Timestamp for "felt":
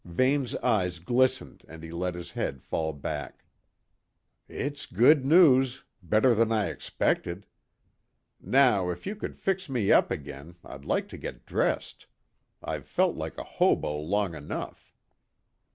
12.87-13.15